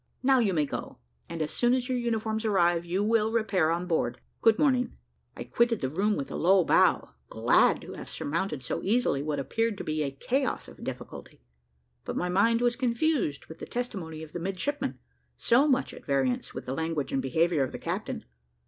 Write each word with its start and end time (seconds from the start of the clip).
Now 0.23 0.39
you 0.39 0.51
may 0.51 0.65
go, 0.65 0.97
and 1.29 1.43
as 1.43 1.51
soon 1.51 1.75
as 1.75 1.87
your 1.87 1.97
uniforms 1.99 2.43
arrive, 2.43 2.85
you 2.85 3.03
will 3.03 3.31
repair 3.31 3.69
on 3.69 3.85
board. 3.85 4.19
Good 4.41 4.57
morning." 4.57 4.97
I 5.37 5.43
quitted 5.43 5.79
the 5.79 5.91
room 5.91 6.15
with 6.15 6.31
a 6.31 6.35
low 6.35 6.63
bow, 6.63 7.09
glad 7.29 7.81
to 7.81 7.93
have 7.93 8.09
surmounted 8.09 8.63
so 8.63 8.81
easily 8.81 9.21
what 9.21 9.37
appeared 9.37 9.77
to 9.77 9.83
be 9.83 10.01
a 10.01 10.09
chaos 10.09 10.67
of 10.67 10.83
difficulty; 10.83 11.43
but 12.03 12.17
my 12.17 12.29
mind 12.29 12.61
was 12.61 12.75
confused 12.75 13.45
with 13.45 13.59
the 13.59 13.67
testimony 13.67 14.23
of 14.23 14.31
the 14.31 14.39
midshipman, 14.39 14.97
so 15.35 15.67
much 15.67 15.93
at 15.93 16.03
variance 16.07 16.51
with 16.55 16.65
the 16.65 16.73
language 16.73 17.13
and 17.13 17.21
behaviour 17.21 17.63
of 17.63 17.71
the 17.71 17.77
captain. 17.77 18.25